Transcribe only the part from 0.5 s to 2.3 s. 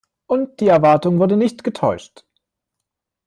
die Erwartung wurde nicht getäuscht!